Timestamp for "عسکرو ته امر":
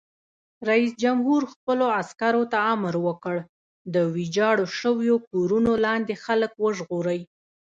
1.99-2.93